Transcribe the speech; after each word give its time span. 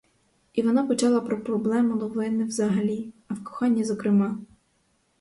І 0.53 0.61
вона 0.61 0.83
почала 0.87 1.21
про 1.21 1.43
проблему 1.43 1.95
новини 1.95 2.43
взагалі, 2.43 3.13
а 3.27 3.33
в 3.33 3.43
коханні 3.43 3.83
зокрема. 3.83 4.37